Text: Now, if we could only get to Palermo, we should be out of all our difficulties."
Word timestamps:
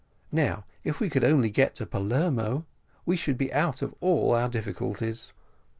Now, 0.31 0.65
if 0.83 0.99
we 0.99 1.11
could 1.11 1.23
only 1.23 1.51
get 1.51 1.75
to 1.75 1.85
Palermo, 1.85 2.65
we 3.05 3.15
should 3.15 3.37
be 3.37 3.53
out 3.53 3.83
of 3.83 3.93
all 3.99 4.33
our 4.33 4.49
difficulties." 4.49 5.31